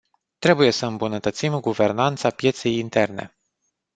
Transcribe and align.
Trebuie 0.39 0.71
să 0.71 0.85
îmbunătățim 0.85 1.59
guvernanța 1.59 2.29
pieței 2.29 2.77
interne. 2.79 3.37